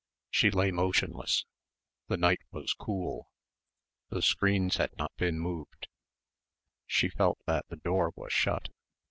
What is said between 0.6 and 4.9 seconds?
motionless. The night was cool. The screens